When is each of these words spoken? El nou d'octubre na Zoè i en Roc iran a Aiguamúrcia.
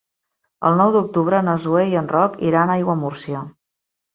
El 0.69 0.77
nou 0.79 0.93
d'octubre 0.95 1.43
na 1.49 1.55
Zoè 1.65 1.85
i 1.91 1.99
en 2.03 2.09
Roc 2.15 2.41
iran 2.53 2.73
a 2.73 2.79
Aiguamúrcia. 2.81 3.45